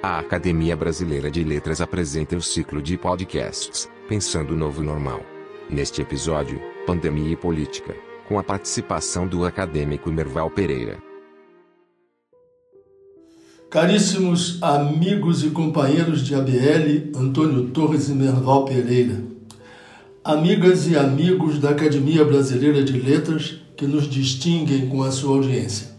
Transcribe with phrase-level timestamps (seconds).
[0.00, 5.20] A Academia Brasileira de Letras apresenta o ciclo de podcasts Pensando o Novo Normal.
[5.68, 7.96] Neste episódio, Pandemia e Política,
[8.28, 11.02] com a participação do acadêmico Merval Pereira.
[13.68, 19.20] Caríssimos amigos e companheiros de ABL, Antônio Torres e Merval Pereira.
[20.22, 25.97] Amigas e amigos da Academia Brasileira de Letras que nos distinguem com a sua audiência.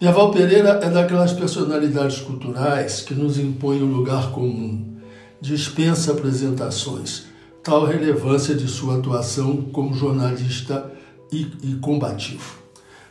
[0.00, 4.96] Merval Pereira é daquelas personalidades culturais que nos impõem o um lugar comum,
[5.42, 7.24] dispensa apresentações,
[7.62, 10.90] tal relevância de sua atuação como jornalista
[11.30, 12.60] e, e combativo.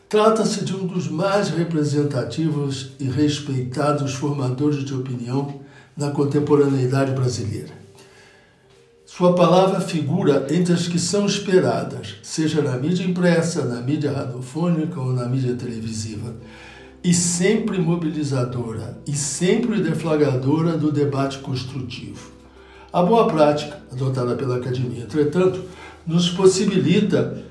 [0.09, 5.59] Trata-se de um dos mais representativos e respeitados formadores de opinião
[5.95, 7.77] na contemporaneidade brasileira.
[9.05, 14.99] Sua palavra figura entre as que são esperadas, seja na mídia impressa, na mídia radiofônica
[14.99, 16.33] ou na mídia televisiva,
[17.03, 22.31] e sempre mobilizadora e sempre deflagradora do debate construtivo.
[22.91, 25.61] A boa prática, adotada pela academia, entretanto,
[26.05, 27.41] nos possibilita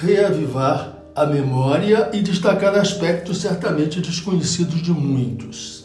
[0.00, 5.84] reavivar a memória e destacar aspectos certamente desconhecidos de muitos.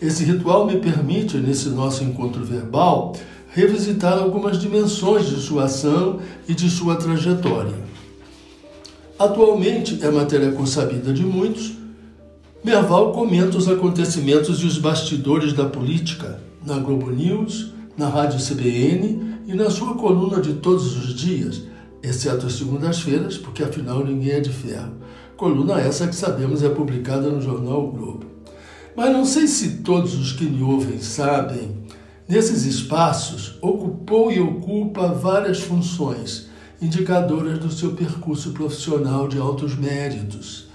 [0.00, 3.14] Esse ritual me permite, nesse nosso encontro verbal,
[3.50, 7.76] revisitar algumas dimensões de sua ação e de sua trajetória.
[9.16, 11.81] Atualmente, é matéria consabida de muitos,
[12.64, 19.40] Merval comenta os acontecimentos e os bastidores da política na Globo News, na Rádio CBN
[19.48, 21.62] e na sua coluna de todos os dias,
[22.00, 24.92] exceto as segundas-feiras, porque afinal ninguém é de ferro.
[25.36, 28.26] Coluna essa que sabemos é publicada no jornal o Globo.
[28.96, 31.78] Mas não sei se todos os que me ouvem sabem,
[32.28, 36.46] nesses espaços ocupou e ocupa várias funções
[36.80, 40.70] indicadoras do seu percurso profissional de altos méritos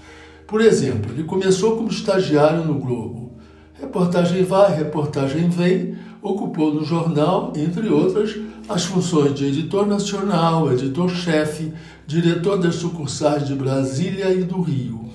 [0.48, 3.34] por exemplo, ele começou como estagiário no Globo.
[3.74, 8.34] Reportagem vai, reportagem vem, ocupou no jornal, entre outras,
[8.66, 11.74] as funções de editor nacional, editor-chefe,
[12.06, 15.10] diretor das sucursais de Brasília e do Rio.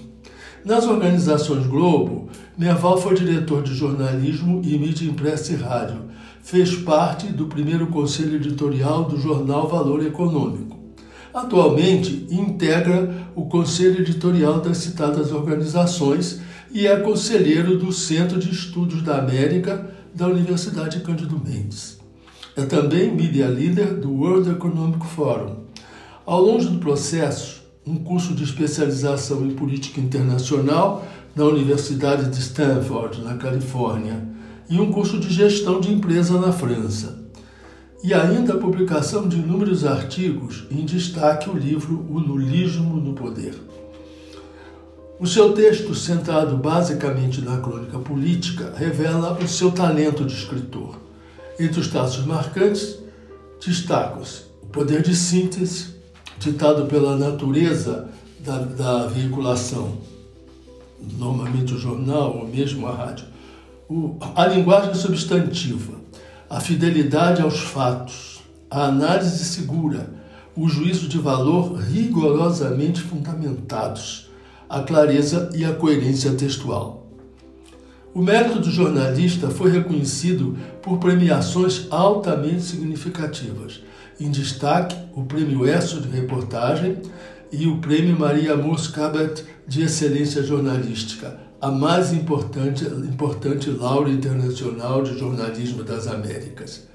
[0.64, 6.04] Nas organizações Globo, Merval foi diretor de jornalismo e mídia impressa e rádio.
[6.44, 10.83] Fez parte do primeiro conselho editorial do jornal Valor Econômico.
[11.34, 16.40] Atualmente integra o conselho editorial das citadas organizações
[16.72, 21.98] e é conselheiro do Centro de Estudos da América da Universidade Cândido Mendes.
[22.56, 25.56] É também media leader do World Economic Forum.
[26.24, 31.04] Ao longo do processo, um curso de especialização em política internacional
[31.36, 34.24] na Universidade de Stanford, na Califórnia,
[34.70, 37.23] e um curso de gestão de empresa na França
[38.04, 43.56] e ainda a publicação de inúmeros artigos, em destaque o livro O Lulismo no Poder.
[45.18, 51.00] O seu texto, centrado basicamente na crônica política, revela o seu talento de escritor.
[51.58, 52.98] Entre os traços marcantes,
[53.66, 55.94] destacam-se o poder de síntese,
[56.38, 58.10] ditado pela natureza
[58.40, 59.98] da, da veiculação,
[61.18, 63.28] normalmente o jornal ou mesmo a rádio,
[63.88, 66.03] o, a linguagem substantiva,
[66.54, 70.08] a fidelidade aos fatos, a análise segura,
[70.56, 74.30] o juízo de valor rigorosamente fundamentados,
[74.70, 77.08] a clareza e a coerência textual.
[78.14, 83.82] O mérito do jornalista foi reconhecido por premiações altamente significativas.
[84.20, 86.98] Em destaque, o Prêmio ESSO de Reportagem
[87.52, 95.18] e o Prêmio Maria Moscabet de Excelência Jornalística, a mais importante, importante laura internacional de
[95.18, 96.90] jornalismo das Américas.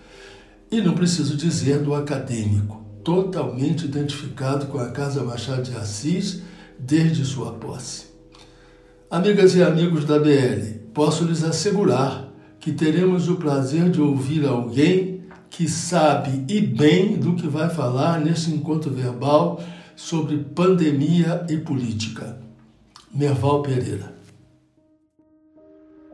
[0.70, 6.42] E não preciso dizer do acadêmico, totalmente identificado com a Casa Machado de Assis
[6.78, 8.08] desde sua posse.
[9.10, 12.28] Amigas e amigos da BL, posso lhes assegurar
[12.60, 18.20] que teremos o prazer de ouvir alguém que sabe e bem do que vai falar
[18.20, 19.62] nesse encontro verbal
[19.96, 22.38] sobre pandemia e política.
[23.10, 24.17] Merval Pereira.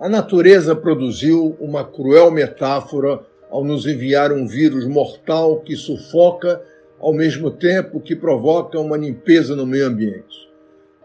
[0.01, 6.61] A natureza produziu uma cruel metáfora ao nos enviar um vírus mortal que sufoca
[6.99, 10.51] ao mesmo tempo que provoca uma limpeza no meio ambiente.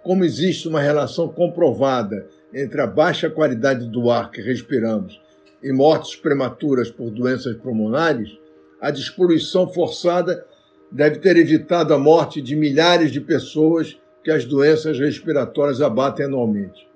[0.01, 5.21] Como existe uma relação comprovada entre a baixa qualidade do ar que respiramos
[5.61, 8.39] e mortes prematuras por doenças pulmonares,
[8.81, 10.43] a despoluição forçada
[10.91, 16.88] deve ter evitado a morte de milhares de pessoas que as doenças respiratórias abatem anualmente.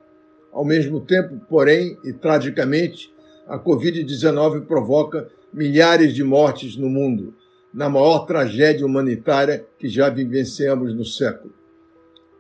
[0.54, 3.12] Ao mesmo tempo, porém, e tragicamente,
[3.48, 7.34] a Covid-19 provoca milhares de mortes no mundo,
[7.74, 11.54] na maior tragédia humanitária que já vivenciamos no século.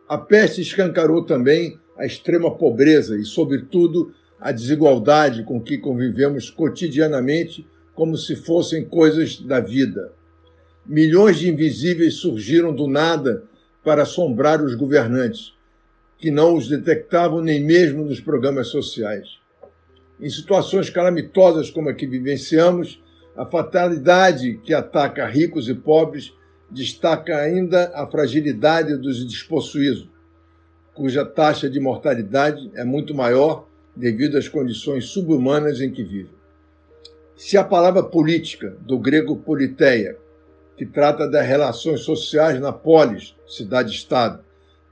[0.08, 7.66] A peste escancarou também a extrema pobreza e, sobretudo, a desigualdade com que convivemos cotidianamente
[7.96, 10.12] como se fossem coisas da vida.
[10.86, 13.44] Milhões de invisíveis surgiram do nada
[13.84, 15.54] para assombrar os governantes,
[16.24, 19.28] que não os detectavam nem mesmo nos programas sociais.
[20.22, 23.04] Em situações calamitosas como a que vivenciamos,
[23.36, 26.34] a fatalidade que ataca ricos e pobres
[26.72, 30.08] destaca ainda a fragilidade dos despossuídos,
[30.94, 36.32] cuja taxa de mortalidade é muito maior devido às condições subhumanas em que vivem.
[37.36, 40.18] Se a palavra política, do grego politeia,
[40.78, 44.42] que trata das relações sociais na polis, cidade-estado,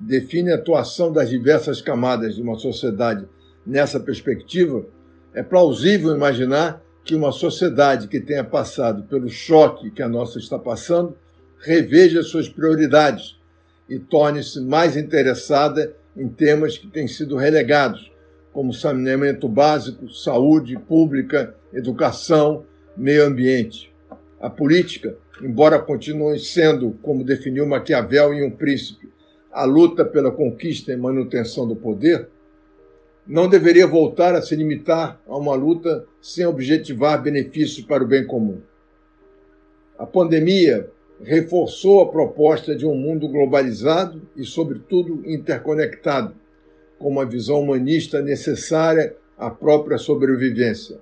[0.01, 3.27] define a atuação das diversas camadas de uma sociedade
[3.65, 4.85] nessa perspectiva,
[5.33, 10.57] é plausível imaginar que uma sociedade que tenha passado pelo choque que a nossa está
[10.57, 11.15] passando
[11.59, 13.39] reveja suas prioridades
[13.87, 18.11] e torne-se mais interessada em temas que têm sido relegados,
[18.51, 22.65] como saneamento básico, saúde pública, educação,
[22.97, 23.93] meio ambiente.
[24.39, 29.11] A política, embora continue sendo, como definiu Maquiavel em Um Príncipe,
[29.51, 32.27] a luta pela conquista e manutenção do poder,
[33.27, 38.25] não deveria voltar a se limitar a uma luta sem objetivar benefícios para o bem
[38.25, 38.59] comum.
[39.97, 40.89] A pandemia
[41.23, 46.33] reforçou a proposta de um mundo globalizado e, sobretudo, interconectado,
[46.97, 50.97] com uma visão humanista necessária à própria sobrevivência.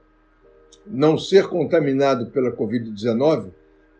[0.85, 3.51] Não ser contaminado pela Covid-19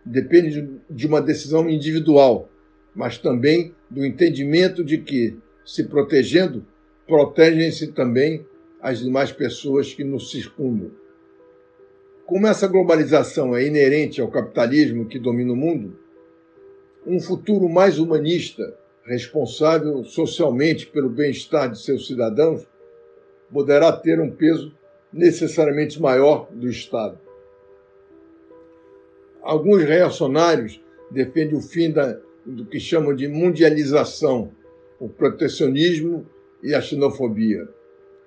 [0.05, 2.48] depende de uma decisão individual,
[2.95, 6.65] mas também do entendimento de que, se protegendo,
[7.07, 8.45] protegem-se também
[8.81, 10.91] as demais pessoas que nos circundam.
[12.25, 15.97] Como essa globalização é inerente ao capitalismo que domina o mundo,
[17.05, 22.67] um futuro mais humanista, responsável socialmente pelo bem-estar de seus cidadãos,
[23.51, 24.71] poderá ter um peso
[25.11, 27.19] necessariamente maior do Estado.
[29.41, 34.51] Alguns reacionários defendem o fim da, do que chamam de mundialização,
[34.99, 36.25] o protecionismo
[36.63, 37.67] e a xenofobia,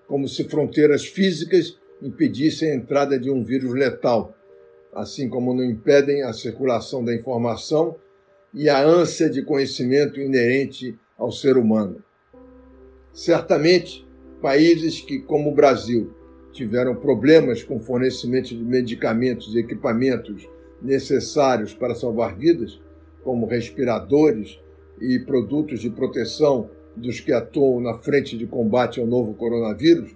[0.07, 4.37] como se fronteiras físicas impedissem a entrada de um vírus letal,
[4.93, 7.97] assim como não impedem a circulação da informação
[8.53, 12.03] e a ânsia de conhecimento inerente ao ser humano.
[13.13, 14.07] Certamente,
[14.41, 16.13] países que, como o Brasil,
[16.53, 20.49] tiveram problemas com fornecimento de medicamentos e equipamentos
[20.83, 22.81] necessários para salvar vidas,
[23.23, 24.61] como respiradores
[25.01, 30.15] e produtos de proteção dos que atuam na frente de combate ao novo coronavírus,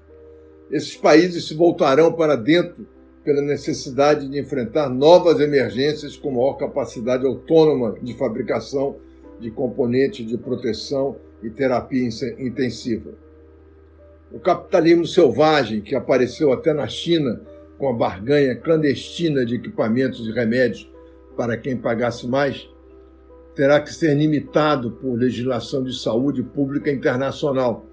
[0.71, 2.87] esses países se voltarão para dentro
[3.25, 8.97] pela necessidade de enfrentar novas emergências com maior capacidade autônoma de fabricação
[9.41, 12.09] de componentes de proteção e terapia
[12.39, 13.11] intensiva.
[14.33, 17.41] O capitalismo selvagem, que apareceu até na China
[17.79, 20.91] com a barganha clandestina de equipamentos e remédios
[21.37, 22.69] para quem pagasse mais,
[23.57, 27.87] terá que ser limitado por legislação de saúde pública internacional,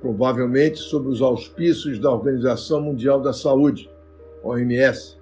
[0.00, 3.90] provavelmente sob os auspícios da Organização Mundial da Saúde,
[4.44, 5.16] OMS,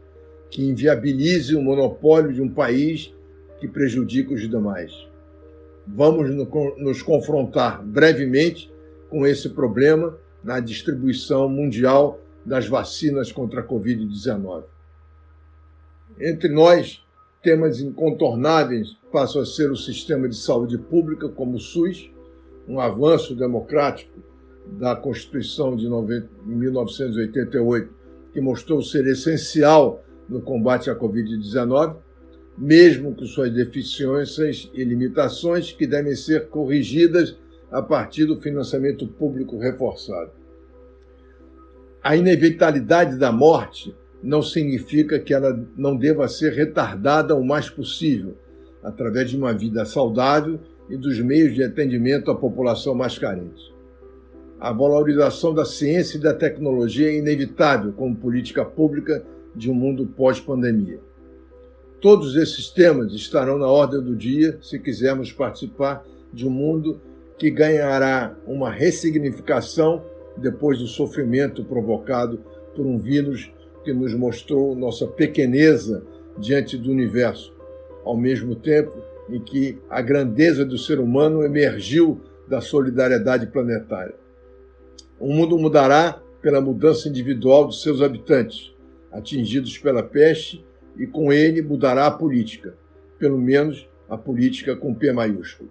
[0.50, 3.14] que inviabilize o monopólio de um país
[3.58, 4.92] que prejudica os demais.
[5.86, 6.30] Vamos
[6.76, 8.70] nos confrontar brevemente
[9.08, 14.64] com esse problema na distribuição mundial das vacinas contra a Covid-19.
[16.20, 17.03] Entre nós,
[17.44, 22.10] temas incontornáveis passam a ser o sistema de saúde pública, como o SUS,
[22.66, 24.18] um avanço democrático
[24.78, 27.92] da Constituição de 1988,
[28.32, 31.96] que mostrou ser essencial no combate à Covid-19,
[32.56, 37.36] mesmo com suas deficiências e limitações que devem ser corrigidas
[37.70, 40.30] a partir do financiamento público reforçado.
[42.02, 43.94] A inevitabilidade da morte
[44.24, 48.34] não significa que ela não deva ser retardada o mais possível,
[48.82, 53.72] através de uma vida saudável e dos meios de atendimento à população mais carente.
[54.58, 59.22] A valorização da ciência e da tecnologia é inevitável como política pública
[59.54, 60.98] de um mundo pós-pandemia.
[62.00, 66.02] Todos esses temas estarão na ordem do dia se quisermos participar
[66.32, 66.98] de um mundo
[67.38, 70.02] que ganhará uma ressignificação
[70.36, 72.40] depois do sofrimento provocado
[72.74, 73.50] por um vírus
[73.84, 76.02] que nos mostrou nossa pequeneza
[76.38, 77.54] diante do universo,
[78.04, 78.92] ao mesmo tempo
[79.28, 84.14] em que a grandeza do ser humano emergiu da solidariedade planetária.
[85.18, 88.74] O mundo mudará pela mudança individual de seus habitantes,
[89.12, 90.64] atingidos pela peste,
[90.96, 92.74] e com ele mudará a política,
[93.18, 95.70] pelo menos a política com P maiúsculo.